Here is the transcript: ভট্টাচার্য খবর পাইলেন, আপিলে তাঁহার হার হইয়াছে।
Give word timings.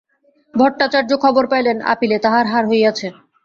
ভট্টাচার্য 0.53 1.11
খবর 1.23 1.43
পাইলেন, 1.51 1.77
আপিলে 1.91 2.17
তাঁহার 2.23 2.45
হার 2.47 2.65
হইয়াছে। 2.67 3.07